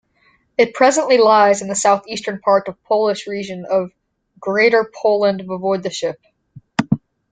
It 0.57 0.73
presently 0.73 1.19
lies 1.19 1.61
in 1.61 1.67
the 1.67 1.75
south-eastern 1.75 2.39
part 2.39 2.67
of 2.67 2.83
Polish 2.85 3.27
region 3.27 3.65
of 3.69 3.91
Greater 4.39 4.91
Poland 4.95 5.41
Voivodeship. 5.45 6.17